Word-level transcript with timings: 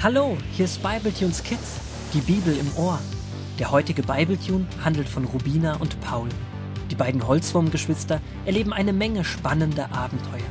Hallo, 0.00 0.38
hier 0.52 0.66
ist 0.66 0.80
Bibletunes 0.80 1.42
Kids, 1.42 1.80
die 2.14 2.20
Bibel 2.20 2.56
im 2.56 2.72
Ohr. 2.76 3.00
Der 3.58 3.72
heutige 3.72 4.04
Bibletune 4.04 4.64
handelt 4.84 5.08
von 5.08 5.24
Rubina 5.24 5.74
und 5.78 6.00
Paul. 6.00 6.28
Die 6.88 6.94
beiden 6.94 7.26
Holzwurmgeschwister 7.26 8.20
erleben 8.46 8.72
eine 8.72 8.92
Menge 8.92 9.24
spannender 9.24 9.90
Abenteuer. 9.90 10.46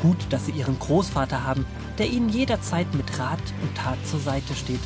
Gut, 0.00 0.16
dass 0.30 0.46
sie 0.46 0.52
ihren 0.52 0.78
Großvater 0.78 1.44
haben, 1.44 1.66
der 1.98 2.08
ihnen 2.08 2.30
jederzeit 2.30 2.86
mit 2.94 3.18
Rat 3.18 3.42
und 3.60 3.76
Tat 3.76 3.98
zur 4.06 4.20
Seite 4.20 4.54
steht. 4.54 4.80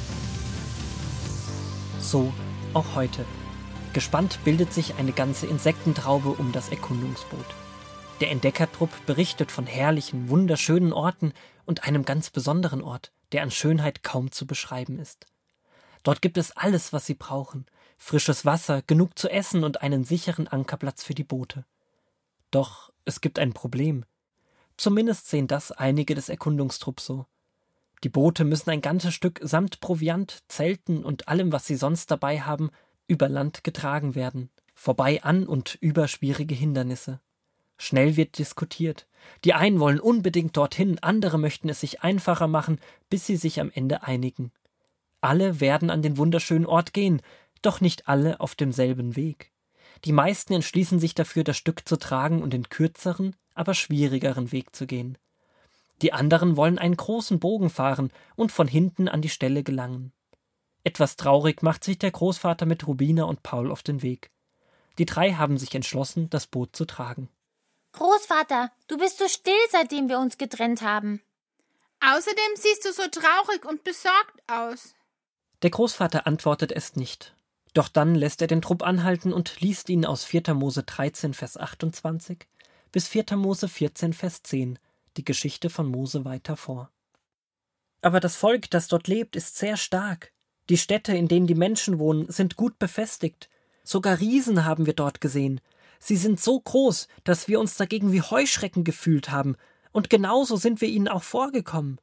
So 2.01 2.33
auch 2.75 2.97
heute. 2.97 3.25
Gespannt 3.93 4.41
bildet 4.43 4.73
sich 4.73 4.97
eine 4.97 5.13
ganze 5.13 5.47
Insektentraube 5.47 6.31
um 6.31 6.51
das 6.51 6.71
Erkundungsboot. 6.71 7.47
Der 8.21 8.33
Entdeckertrupp 8.33 8.91
berichtet 9.07 9.53
von 9.53 9.67
herrlichen, 9.67 10.29
wunderschönen 10.29 10.93
Orten 10.93 11.33
und 11.67 11.85
einem 11.85 12.05
ganz 12.05 12.31
besonderen 12.31 12.83
Ort, 12.83 13.13
der 13.33 13.43
an 13.43 13.51
Schönheit 13.51 14.03
kaum 14.03 14.31
zu 14.31 14.47
beschreiben 14.47 14.99
ist. 14.99 15.27
Dort 16.03 16.23
gibt 16.23 16.37
es 16.37 16.57
alles, 16.57 16.93
was 16.93 17.07
sie 17.07 17.15
brauchen. 17.15 17.67
Frisches 17.97 18.45
Wasser, 18.45 18.83
genug 18.83 19.19
zu 19.19 19.29
essen 19.29 19.65
und 19.65 19.83
einen 19.83 20.05
sicheren 20.05 20.49
Ankerplatz 20.49 21.05
für 21.05 21.15
die 21.15 21.25
Boote. 21.25 21.65
Doch 22.51 22.93
es 23.05 23.21
gibt 23.21 23.39
ein 23.39 23.53
Problem. 23.53 24.05
Zumindest 24.77 25.29
sehen 25.29 25.47
das 25.47 25.71
einige 25.73 26.15
des 26.15 26.29
Erkundungstrupps 26.29 27.07
so. 27.07 27.27
Die 28.05 28.09
Boote 28.09 28.45
müssen 28.45 28.71
ein 28.71 28.81
ganzes 28.81 29.15
Stück 29.15 29.41
samt 29.43 29.81
Proviant, 29.81 30.43
Zelten 30.49 31.05
und 31.05 31.29
allem, 31.29 31.53
was 31.53 31.67
sie 31.67 31.77
sonst 31.77 32.11
dabei 32.11 32.41
haben, 32.41 32.71
über 33.07 33.29
Land 33.29 33.63
getragen 33.63 34.15
werden, 34.15 34.51
vorbei 34.75 35.23
an 35.23 35.47
und 35.47 35.77
über 35.81 36.09
schwierige 36.09 36.55
Hindernisse. 36.55 37.21
Schnell 37.83 38.17
wird 38.17 38.39
diskutiert. 38.39 39.09
Die 39.45 39.55
einen 39.55 39.81
wollen 39.81 39.99
unbedingt 39.99 40.57
dorthin, 40.57 41.01
andere 41.01 41.37
möchten 41.37 41.69
es 41.69 41.81
sich 41.81 42.03
einfacher 42.03 42.47
machen, 42.47 42.79
bis 43.11 43.27
sie 43.27 43.35
sich 43.35 43.59
am 43.59 43.73
Ende 43.75 44.05
einigen. 44.05 44.53
Alle 45.21 45.59
werden 45.59 45.91
an 45.91 46.01
den 46.01 46.17
wunderschönen 46.17 46.65
Ort 46.65 46.93
gehen, 46.93 47.23
doch 47.61 47.81
nicht 47.81 48.07
alle 48.07 48.39
auf 48.39 48.55
demselben 48.55 49.17
Weg. 49.17 49.51
Die 50.05 50.13
meisten 50.13 50.53
entschließen 50.53 51.01
sich 51.01 51.17
dafür, 51.17 51.43
das 51.43 51.57
Stück 51.57 51.89
zu 51.89 51.97
tragen 51.97 52.41
und 52.41 52.53
den 52.53 52.69
kürzeren, 52.69 53.35
aber 53.53 53.75
schwierigeren 53.75 54.53
Weg 54.53 54.77
zu 54.77 54.87
gehen. 54.87 55.19
Die 56.03 56.13
anderen 56.13 56.57
wollen 56.57 56.79
einen 56.79 56.97
großen 56.97 57.41
Bogen 57.41 57.69
fahren 57.69 58.13
und 58.37 58.53
von 58.53 58.69
hinten 58.69 59.09
an 59.09 59.23
die 59.23 59.29
Stelle 59.29 59.65
gelangen. 59.65 60.13
Etwas 60.85 61.17
traurig 61.17 61.65
macht 61.65 61.83
sich 61.83 61.99
der 61.99 62.13
Großvater 62.13 62.65
mit 62.65 62.87
Rubina 62.87 63.25
und 63.25 63.43
Paul 63.43 63.73
auf 63.73 63.83
den 63.83 64.03
Weg. 64.03 64.31
Die 64.99 65.07
drei 65.07 65.33
haben 65.33 65.59
sich 65.59 65.75
entschlossen, 65.75 66.31
das 66.31 66.47
Boot 66.47 66.77
zu 66.77 66.85
tragen. 66.85 67.29
Großvater, 67.93 68.71
du 68.89 68.99
bist 68.99 69.19
so 69.19 69.29
still, 69.29 69.55
seitdem 69.71 70.09
wir 70.09 70.19
uns 70.19 70.39
getrennt 70.39 70.83
haben. 70.83 71.23
Außerdem 72.01 72.57
siehst 72.57 72.85
du 72.85 72.93
so 72.93 73.03
traurig 73.09 73.65
und 73.65 73.85
besorgt 73.85 74.43
aus. 74.49 74.95
Der 75.63 75.71
Großvater 75.71 76.27
antwortet 76.27 76.73
es 76.73 76.97
nicht. 76.97 77.35
Doch 77.75 77.89
dann 77.89 78.15
lässt 78.15 78.41
er 78.41 78.49
den 78.49 78.63
Trupp 78.63 78.83
anhalten 78.83 79.33
und 79.33 79.61
liest 79.61 79.89
ihnen 79.89 80.05
aus 80.05 80.25
4. 80.25 80.55
Mose 80.55 80.83
13, 80.83 81.33
Vers 81.33 81.57
28 81.57 82.47
bis 82.91 83.09
4. 83.09 83.37
Mose 83.37 83.69
14, 83.69 84.13
Vers 84.13 84.43
10 84.43 84.79
die 85.17 85.25
Geschichte 85.25 85.71
von 85.71 85.87
Mose 85.87 86.25
weiter 86.25 86.57
vor. 86.57 86.91
Aber 88.01 88.21
das 88.21 88.37
Volk, 88.37 88.71
das 88.71 88.89
dort 88.89 89.09
lebt, 89.09 89.37
ist 89.37 89.57
sehr 89.57 89.77
stark. 89.77 90.33
Die 90.69 90.79
Städte, 90.79 91.15
in 91.15 91.29
denen 91.29 91.47
die 91.47 91.55
Menschen 91.55 91.99
wohnen, 91.99 92.31
sind 92.31 92.57
gut 92.57 92.79
befestigt. 92.79 93.49
Sogar 93.85 94.21
Riesen 94.21 94.65
haben 94.65 94.87
wir 94.87 94.95
dort 94.95 95.21
gesehen, 95.21 95.61
Sie 96.05 96.17
sind 96.17 96.41
so 96.41 96.59
groß, 96.59 97.07
dass 97.23 97.47
wir 97.47 97.61
uns 97.61 97.77
dagegen 97.77 98.11
wie 98.11 98.23
Heuschrecken 98.23 98.83
gefühlt 98.83 99.31
haben, 99.31 99.55
und 99.93 100.11
genauso 100.11 100.57
sind 100.57 100.81
wir 100.81 100.89
ihnen 100.89 101.07
auch 101.07 101.23
vorgekommen. 101.23 102.01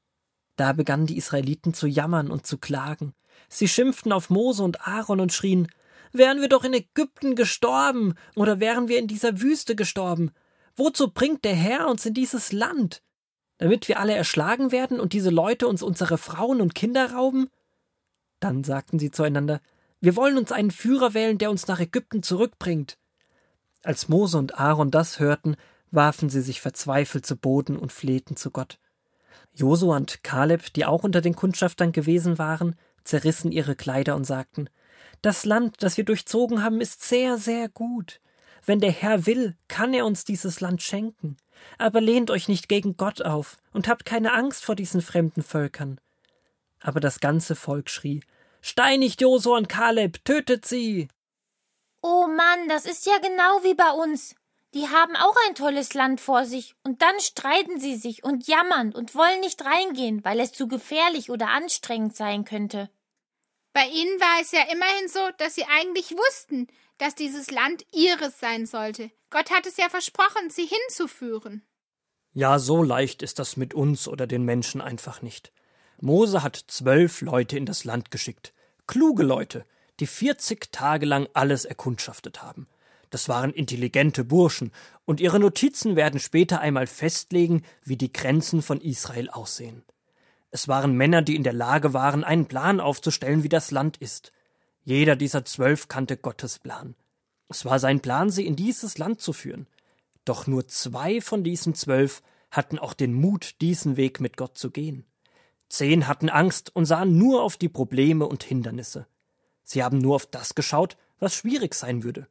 Da 0.56 0.72
begannen 0.72 1.06
die 1.06 1.18
Israeliten 1.18 1.74
zu 1.74 1.86
jammern 1.86 2.32
und 2.32 2.48
zu 2.48 2.58
klagen. 2.58 3.14
Sie 3.50 3.68
schimpften 3.68 4.14
auf 4.14 4.30
Mose 4.30 4.64
und 4.64 4.88
Aaron 4.88 5.20
und 5.20 5.34
schrien 5.34 5.68
Wären 6.14 6.40
wir 6.40 6.48
doch 6.48 6.64
in 6.64 6.74
Ägypten 6.74 7.36
gestorben, 7.36 8.14
oder 8.36 8.62
wären 8.62 8.88
wir 8.88 9.00
in 9.00 9.08
dieser 9.08 9.42
Wüste 9.42 9.76
gestorben. 9.76 10.32
Wozu 10.78 11.12
bringt 11.12 11.44
der 11.44 11.56
Herr 11.56 11.90
uns 11.90 12.06
in 12.06 12.14
dieses 12.14 12.54
Land? 12.54 13.04
Damit 13.58 13.90
wir 13.90 14.00
alle 14.00 14.16
erschlagen 14.16 14.72
werden 14.72 15.02
und 15.02 15.12
diese 15.12 15.30
Leute 15.30 15.68
uns 15.68 15.84
unsere 15.84 16.18
Frauen 16.18 16.62
und 16.62 16.74
Kinder 16.74 17.12
rauben? 17.12 17.50
Dann 18.40 18.64
sagten 18.64 18.98
sie 18.98 19.12
zueinander 19.12 19.60
Wir 20.00 20.16
wollen 20.16 20.38
uns 20.38 20.54
einen 20.54 20.72
Führer 20.72 21.14
wählen, 21.14 21.38
der 21.38 21.52
uns 21.52 21.68
nach 21.68 21.82
Ägypten 21.82 22.24
zurückbringt. 22.24 22.98
Als 23.84 24.10
Mose 24.10 24.38
und 24.38 24.60
Aaron 24.60 24.92
das 24.92 25.20
hörten, 25.20 25.56
warfen 25.92 26.30
sie 26.30 26.42
sich 26.42 26.62
verzweifelt 26.62 27.26
zu 27.26 27.36
Boden 27.36 27.78
und 27.78 27.92
flehten 27.92 28.36
zu 28.36 28.52
Gott. 28.52 28.80
Josua 29.54 29.98
und 29.98 30.24
Kaleb, 30.24 30.74
die 30.74 30.86
auch 30.86 31.04
unter 31.04 31.22
den 31.22 31.36
Kundschaftern 31.36 31.92
gewesen 31.92 32.38
waren, 32.38 32.76
zerrissen 33.04 33.52
ihre 33.52 33.76
Kleider 33.76 34.16
und 34.16 34.26
sagten 34.26 34.70
Das 35.22 35.46
Land, 35.46 35.78
das 35.80 35.98
wir 35.98 36.04
durchzogen 36.06 36.64
haben, 36.64 36.82
ist 36.82 37.04
sehr, 37.04 37.38
sehr 37.38 37.70
gut. 37.70 38.20
Wenn 38.66 38.80
der 38.80 38.92
Herr 38.92 39.26
will, 39.26 39.56
kann 39.68 39.94
er 39.94 40.06
uns 40.06 40.26
dieses 40.26 40.60
Land 40.60 40.82
schenken. 40.82 41.38
Aber 41.78 42.02
lehnt 42.02 42.32
euch 42.32 42.48
nicht 42.48 42.70
gegen 42.70 42.98
Gott 42.98 43.22
auf 43.22 43.58
und 43.74 43.88
habt 43.88 44.06
keine 44.06 44.34
Angst 44.34 44.64
vor 44.64 44.76
diesen 44.76 45.02
fremden 45.02 45.42
Völkern. 45.42 46.00
Aber 46.80 47.00
das 47.00 47.20
ganze 47.20 47.56
Volk 47.56 47.90
schrie 47.90 48.22
Steinigt 48.62 49.22
Josua 49.22 49.58
und 49.58 49.70
Kaleb, 49.70 50.24
tötet 50.26 50.66
sie. 50.66 51.08
Oh 52.02 52.28
Mann, 52.28 52.70
das 52.70 52.86
ist 52.86 53.06
ja 53.06 53.18
genau 53.18 53.64
wie 53.64 53.74
bei 53.74 53.92
uns. 53.92 54.36
Die 54.74 54.88
haben 54.88 55.16
auch 55.16 55.36
ein 55.48 55.56
tolles 55.56 55.94
Land 55.94 56.22
vor 56.22 56.46
sich, 56.46 56.76
und 56.84 57.02
dann 57.02 57.20
streiten 57.20 57.80
sie 57.80 57.96
sich 57.96 58.24
und 58.24 58.48
jammern 58.48 58.94
und 58.94 59.16
wollen 59.16 59.40
nicht 59.40 59.66
reingehen, 59.66 60.24
weil 60.24 60.40
es 60.40 60.52
zu 60.52 60.68
gefährlich 60.68 61.32
oder 61.32 61.50
anstrengend 61.50 62.16
sein 62.16 62.46
könnte. 62.46 62.90
Bei 63.74 63.86
ihnen 63.88 64.20
war 64.20 64.42
es 64.42 64.52
ja 64.52 64.62
immerhin 64.72 65.08
so, 65.08 65.20
dass 65.38 65.56
sie 65.56 65.66
eigentlich 65.66 66.12
wussten, 66.12 66.68
dass 67.00 67.16
dieses 67.16 67.50
Land 67.50 67.84
ihres 67.94 68.40
sein 68.40 68.66
sollte. 68.66 69.12
Gott 69.30 69.52
hat 69.52 69.66
es 69.66 69.78
ja 69.78 69.90
versprochen, 69.90 70.50
sie 70.50 70.66
hinzuführen. 70.68 71.64
Ja, 72.34 72.60
so 72.60 72.84
leicht 72.84 73.24
ist 73.24 73.40
das 73.40 73.58
mit 73.58 73.74
uns 73.74 74.08
oder 74.08 74.28
den 74.28 74.44
Menschen 74.44 74.82
einfach 74.82 75.22
nicht. 75.22 75.52
Mose 76.00 76.44
hat 76.44 76.64
zwölf 76.68 77.22
Leute 77.22 77.58
in 77.58 77.66
das 77.66 77.84
Land 77.84 78.12
geschickt. 78.12 78.54
Kluge 78.88 79.24
Leute, 79.24 79.66
die 80.00 80.08
40 80.08 80.72
Tage 80.72 81.06
lang 81.06 81.28
alles 81.34 81.66
erkundschaftet 81.66 82.42
haben. 82.42 82.68
Das 83.10 83.28
waren 83.28 83.52
intelligente 83.52 84.24
Burschen, 84.24 84.72
und 85.06 85.20
ihre 85.20 85.40
Notizen 85.40 85.96
werden 85.96 86.20
später 86.20 86.60
einmal 86.60 86.86
festlegen, 86.86 87.64
wie 87.84 87.98
die 87.98 88.14
Grenzen 88.14 88.62
von 88.62 88.80
Israel 88.82 89.30
aussehen. 89.30 89.84
Es 90.52 90.68
waren 90.68 90.96
Männer, 90.96 91.22
die 91.22 91.36
in 91.36 91.44
der 91.44 91.54
Lage 91.54 91.94
waren, 91.94 92.24
einen 92.24 92.46
Plan 92.46 92.80
aufzustellen, 92.80 93.44
wie 93.44 93.50
das 93.50 93.72
Land 93.72 93.98
ist. 93.98 94.32
Jeder 94.84 95.16
dieser 95.16 95.46
zwölf 95.46 95.88
kannte 95.88 96.18
Gottes 96.18 96.60
Plan. 96.60 96.96
Es 97.48 97.66
war 97.66 97.80
sein 97.80 98.00
Plan, 98.00 98.30
sie 98.30 98.46
in 98.46 98.56
dieses 98.56 98.98
Land 98.98 99.22
zu 99.22 99.34
führen. 99.34 99.68
Doch 100.26 100.48
nur 100.48 100.68
zwei 100.68 101.22
von 101.22 101.44
diesen 101.44 101.74
zwölf 101.74 102.22
hatten 102.52 102.78
auch 102.80 102.94
den 102.94 103.14
Mut, 103.14 103.56
diesen 103.62 103.98
Weg 103.98 104.20
mit 104.20 104.38
Gott 104.38 104.58
zu 104.58 104.72
gehen. 104.72 105.06
Zehn 105.70 106.08
hatten 106.08 106.30
Angst 106.30 106.76
und 106.76 106.86
sahen 106.86 107.18
nur 107.18 107.44
auf 107.44 107.58
die 107.58 107.70
Probleme 107.70 108.26
und 108.26 108.44
Hindernisse. 108.44 109.08
Sie 109.72 109.84
haben 109.84 110.00
nur 110.00 110.16
auf 110.16 110.26
das 110.26 110.56
geschaut, 110.56 110.98
was 111.20 111.36
schwierig 111.36 111.76
sein 111.76 112.04
würde. 112.04 112.28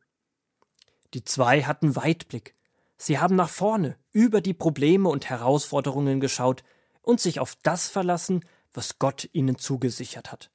Die 1.15 1.23
zwei 1.23 1.63
hatten 1.63 1.95
Weitblick. 1.95 2.53
Sie 2.97 3.21
haben 3.21 3.37
nach 3.37 3.49
vorne, 3.49 3.97
über 4.11 4.41
die 4.41 4.55
Probleme 4.55 5.09
und 5.09 5.31
Herausforderungen 5.31 6.19
geschaut 6.19 6.65
und 7.01 7.21
sich 7.21 7.39
auf 7.39 7.55
das 7.63 7.89
verlassen, 7.89 8.45
was 8.73 8.99
Gott 8.99 9.31
ihnen 9.33 9.57
zugesichert 9.57 10.33
hat. 10.33 10.51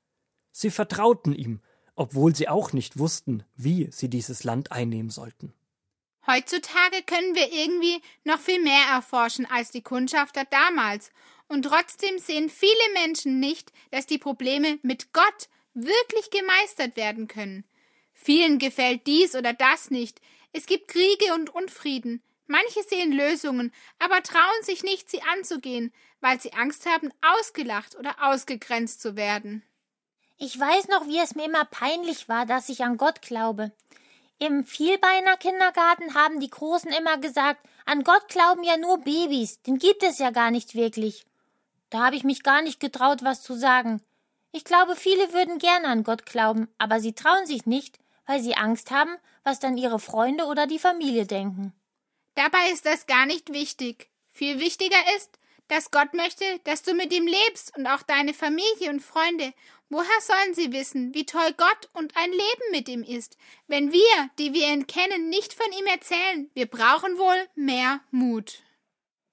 Sie 0.52 0.70
vertrauten 0.70 1.34
ihm, 1.34 1.62
obwohl 1.96 2.36
sie 2.36 2.50
auch 2.50 2.74
nicht 2.74 3.00
wussten, 3.00 3.46
wie 3.56 3.90
sie 3.90 4.10
dieses 4.10 4.44
Land 4.44 4.74
einnehmen 4.74 5.10
sollten. 5.10 5.54
Heutzutage 6.28 7.02
können 7.06 7.34
wir 7.34 7.50
irgendwie 7.54 8.02
noch 8.26 8.40
viel 8.40 8.62
mehr 8.62 8.88
erforschen 8.92 9.46
als 9.46 9.72
die 9.72 9.84
Kundschafter 9.84 10.44
damals, 10.50 11.12
und 11.48 11.64
trotzdem 11.64 12.20
sehen 12.20 12.50
viele 12.50 12.94
Menschen 12.94 13.40
nicht, 13.40 13.72
dass 13.92 14.06
die 14.06 14.18
Probleme 14.18 14.80
mit 14.82 15.14
Gott 15.14 15.48
wirklich 15.74 16.30
gemeistert 16.30 16.96
werden 16.96 17.28
können. 17.28 17.64
Vielen 18.14 18.60
gefällt 18.60 19.08
dies 19.08 19.36
oder 19.36 19.54
das 19.54 19.90
nicht. 19.90 20.22
Es 20.52 20.66
gibt 20.66 20.88
Kriege 20.88 21.34
und 21.34 21.50
Unfrieden. 21.50 22.22
Manche 22.48 22.84
sehen 22.84 23.12
Lösungen, 23.12 23.74
aber 24.00 24.22
trauen 24.22 24.64
sich 24.64 24.84
nicht, 24.84 25.10
sie 25.10 25.22
anzugehen, 25.36 25.94
weil 26.22 26.40
sie 26.40 26.54
Angst 26.54 26.86
haben, 26.86 27.12
ausgelacht 27.22 27.96
oder 27.98 28.16
ausgegrenzt 28.22 29.02
zu 29.02 29.16
werden. 29.16 29.64
Ich 30.38 30.60
weiß 30.60 30.90
noch, 30.90 31.08
wie 31.08 31.20
es 31.20 31.36
mir 31.36 31.46
immer 31.46 31.66
peinlich 31.66 32.28
war, 32.28 32.46
dass 32.46 32.70
ich 32.70 32.84
an 32.84 32.98
Gott 32.98 33.22
glaube. 33.22 33.72
Im 34.40 34.66
Vielbeiner 34.66 35.38
Kindergarten 35.38 36.16
haben 36.16 36.40
die 36.40 36.50
Großen 36.50 36.92
immer 36.92 37.18
gesagt, 37.18 37.66
an 37.86 38.04
Gott 38.04 38.28
glauben 38.28 38.64
ja 38.64 38.78
nur 38.78 38.98
Babys, 39.00 39.62
den 39.62 39.78
gibt 39.78 40.04
es 40.04 40.20
ja 40.20 40.32
gar 40.32 40.52
nicht 40.52 40.76
wirklich. 40.76 41.26
Da 41.90 42.06
habe 42.06 42.16
ich 42.16 42.24
mich 42.24 42.44
gar 42.44 42.62
nicht 42.62 42.80
getraut, 42.80 43.24
was 43.24 43.42
zu 43.42 43.54
sagen. 43.54 44.02
Ich 44.56 44.64
glaube, 44.64 44.96
viele 44.96 45.34
würden 45.34 45.58
gerne 45.58 45.88
an 45.88 46.04
Gott 46.04 46.28
glauben, 46.28 46.68
aber 46.78 47.00
sie 47.00 47.14
trauen 47.14 47.48
sich 47.48 47.66
nicht, 47.66 47.98
weil 48.28 48.40
sie 48.40 48.54
Angst 48.54 48.92
haben, 48.92 49.18
was 49.44 49.60
dann 49.60 49.78
ihre 49.78 50.00
Freunde 50.00 50.46
oder 50.46 50.68
die 50.68 50.78
Familie 50.78 51.26
denken. 51.26 51.74
Dabei 52.36 52.70
ist 52.72 52.86
das 52.86 53.08
gar 53.08 53.26
nicht 53.26 53.52
wichtig. 53.52 54.12
Viel 54.32 54.60
wichtiger 54.60 54.98
ist, 55.18 55.40
dass 55.70 55.90
Gott 55.90 56.14
möchte, 56.14 56.46
dass 56.66 56.84
du 56.84 56.94
mit 56.94 57.12
ihm 57.12 57.26
lebst 57.26 57.76
und 57.76 57.88
auch 57.88 58.04
deine 58.04 58.36
Familie 58.36 58.92
und 58.92 59.00
Freunde. 59.00 59.54
Woher 59.90 60.22
sollen 60.22 60.54
sie 60.54 60.72
wissen, 60.72 61.16
wie 61.16 61.26
toll 61.26 61.54
Gott 61.58 61.90
und 61.94 62.16
ein 62.16 62.32
Leben 62.32 62.72
mit 62.72 62.88
ihm 62.90 63.04
ist, 63.04 63.38
wenn 63.66 63.92
wir, 63.92 64.30
die 64.38 64.54
wir 64.54 64.68
ihn 64.68 64.86
kennen, 64.86 65.30
nicht 65.30 65.54
von 65.54 65.72
ihm 65.80 65.88
erzählen? 65.88 66.52
Wir 66.54 66.68
brauchen 66.68 67.18
wohl 67.18 67.48
mehr 67.56 68.02
Mut. 68.12 68.62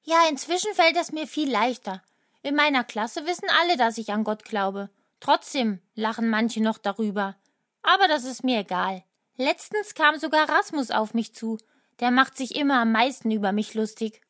Ja, 0.03 0.29
inzwischen 0.31 0.73
fällt 0.75 0.97
es 0.97 1.13
mir 1.13 1.27
viel 1.27 1.51
leichter. 1.51 2.03
In 2.43 2.55
meiner 2.55 2.85
Klasse 2.85 3.27
wissen 3.27 3.51
alle, 3.61 3.77
dass 3.77 3.99
ich 3.99 4.13
an 4.13 4.25
Gott 4.25 4.45
glaube. 4.45 4.89
Trotzdem 5.21 5.81
lachen 5.95 6.29
manche 6.29 6.63
noch 6.63 6.79
darüber. 6.79 7.37
Aber 7.83 8.09
das 8.09 8.25
ist 8.25 8.43
mir 8.43 8.61
egal. 8.61 9.05
Letztens 9.37 9.95
kam 9.95 10.19
sogar 10.19 10.49
Rasmus 10.49 10.91
auf 10.91 11.15
mich 11.15 11.35
zu. 11.35 11.59
Der 12.01 12.11
macht 12.11 12.37
sich 12.37 12.57
immer 12.57 12.81
am 12.81 12.93
meisten 12.93 13.31
über 13.31 13.53
mich 13.53 13.75
lustig. 13.75 14.21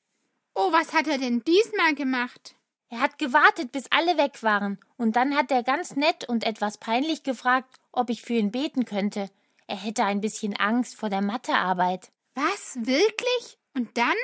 Oh, 0.54 0.72
was 0.72 0.92
hat 0.92 1.06
er 1.06 1.18
denn 1.18 1.42
diesmal 1.44 1.94
gemacht? 1.94 2.54
Er 2.88 3.00
hat 3.00 3.18
gewartet, 3.18 3.70
bis 3.70 3.84
alle 3.90 4.18
weg 4.18 4.42
waren, 4.42 4.78
und 4.96 5.14
dann 5.14 5.36
hat 5.36 5.52
er 5.52 5.62
ganz 5.62 5.94
nett 5.94 6.28
und 6.28 6.42
etwas 6.42 6.78
peinlich 6.78 7.22
gefragt, 7.22 7.76
ob 7.92 8.10
ich 8.10 8.22
für 8.22 8.34
ihn 8.34 8.50
beten 8.50 8.84
könnte. 8.84 9.30
Er 9.68 9.76
hätte 9.76 10.04
ein 10.04 10.20
bisschen 10.20 10.56
Angst 10.56 10.96
vor 10.96 11.08
der 11.08 11.22
Mathearbeit. 11.22 12.10
Was? 12.34 12.76
Wirklich? 12.80 13.58
Und 13.74 13.96
dann? 13.96 14.16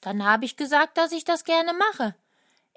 Dann 0.00 0.24
habe 0.24 0.46
ich 0.46 0.56
gesagt, 0.56 0.96
dass 0.96 1.12
ich 1.12 1.24
das 1.24 1.44
gerne 1.44 1.74
mache. 1.74 2.14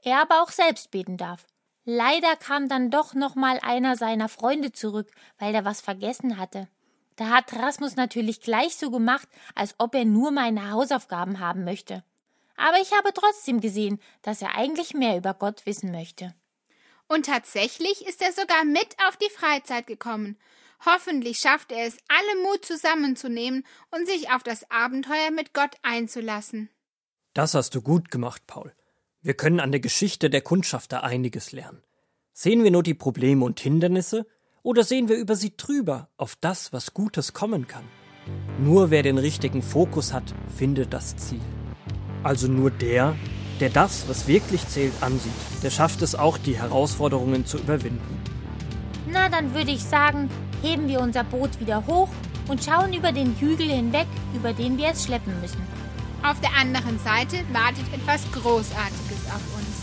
Er 0.04 0.22
aber 0.22 0.42
auch 0.42 0.52
selbst 0.52 0.92
beten 0.92 1.16
darf. 1.16 1.46
Leider 1.86 2.36
kam 2.36 2.68
dann 2.68 2.90
doch 2.92 3.14
noch 3.14 3.36
mal 3.36 3.60
einer 3.62 3.96
seiner 3.96 4.28
Freunde 4.28 4.72
zurück, 4.72 5.12
weil 5.38 5.56
er 5.56 5.66
was 5.66 5.82
vergessen 5.82 6.38
hatte. 6.38 6.68
Da 7.16 7.30
hat 7.30 7.54
Rasmus 7.54 7.96
natürlich 7.96 8.42
gleich 8.42 8.76
so 8.76 8.92
gemacht, 8.92 9.30
als 9.54 9.76
ob 9.78 9.96
er 9.96 10.04
nur 10.04 10.32
meine 10.32 10.72
Hausaufgaben 10.72 11.40
haben 11.40 11.64
möchte 11.64 12.04
aber 12.58 12.80
ich 12.82 12.92
habe 12.94 13.14
trotzdem 13.14 13.62
gesehen, 13.62 14.00
dass 14.22 14.42
er 14.42 14.56
eigentlich 14.56 14.94
mehr 14.94 15.18
über 15.18 15.34
Gott 15.34 15.66
wissen 15.66 15.92
möchte. 15.92 16.34
Und 17.08 17.28
tatsächlich 17.28 18.06
ist 18.08 18.22
er 18.22 18.32
sogar 18.32 18.64
mit 18.66 18.96
auf 19.08 19.18
die 19.18 19.30
Freizeit 19.30 19.88
gekommen. 19.88 20.38
Hoffentlich 20.86 21.40
schafft 21.40 21.72
er 21.72 21.86
es, 21.86 21.98
alle 22.08 22.44
Mut 22.44 22.66
zusammenzunehmen 22.66 23.66
und 23.92 24.08
sich 24.08 24.32
auf 24.32 24.44
das 24.44 24.70
Abenteuer 24.72 25.32
mit 25.32 25.54
Gott 25.54 25.76
einzulassen. 25.84 26.70
Das 27.34 27.54
hast 27.54 27.76
du 27.76 27.82
gut 27.82 28.12
gemacht, 28.12 28.44
Paul. 28.48 28.74
Wir 29.26 29.34
können 29.34 29.60
an 29.60 29.72
der 29.72 29.80
Geschichte 29.80 30.30
der 30.30 30.42
Kundschafter 30.42 31.04
einiges 31.04 31.52
lernen. 31.52 31.82
Sehen 32.32 32.64
wir 32.64 32.70
nur 32.70 32.84
die 32.84 32.94
Probleme 32.94 33.44
und 33.44 33.60
Hindernisse 33.60 34.28
oder 34.62 34.84
sehen 34.84 35.10
wir 35.10 35.16
über 35.16 35.36
sie 35.36 35.58
drüber 35.58 36.10
auf 36.16 36.36
das, 36.40 36.72
was 36.74 36.94
Gutes 36.94 37.34
kommen 37.34 37.66
kann? 37.66 37.86
Nur 38.60 38.92
wer 38.92 39.02
den 39.02 39.18
richtigen 39.18 39.64
Fokus 39.64 40.14
hat, 40.14 40.36
findet 40.56 40.94
das 40.94 41.18
Ziel. 41.18 41.42
Also 42.22 42.48
nur 42.48 42.70
der, 42.70 43.16
der 43.60 43.72
das, 43.72 44.08
was 44.08 44.28
wirklich 44.28 44.68
zählt, 44.68 44.94
ansieht, 45.02 45.34
der 45.64 45.72
schafft 45.72 46.04
es 46.04 46.14
auch, 46.14 46.38
die 46.38 46.60
Herausforderungen 46.60 47.48
zu 47.48 47.58
überwinden. 47.58 48.22
Na, 49.10 49.28
dann 49.30 49.56
würde 49.56 49.72
ich 49.72 49.84
sagen, 49.84 50.30
heben 50.62 50.88
wir 50.88 51.00
unser 51.00 51.24
Boot 51.24 51.60
wieder 51.60 51.88
hoch 51.88 52.10
und 52.48 52.64
schauen 52.64 52.94
über 52.94 53.12
den 53.12 53.36
Hügel 53.40 53.72
hinweg, 53.72 54.06
über 54.36 54.54
den 54.54 54.78
wir 54.78 54.90
es 54.90 55.04
schleppen 55.04 55.34
müssen. 55.42 55.64
Auf 56.22 56.40
der 56.42 56.56
anderen 56.56 57.00
Seite 57.00 57.38
wartet 57.52 57.86
etwas 57.92 58.22
Großartiges 58.32 59.05
auf 59.36 59.42
uns. 59.58 59.75